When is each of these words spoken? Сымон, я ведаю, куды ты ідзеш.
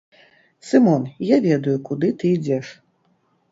Сымон, 0.69 1.03
я 1.33 1.37
ведаю, 1.45 1.75
куды 1.91 2.11
ты 2.23 2.33
ідзеш. 2.41 2.67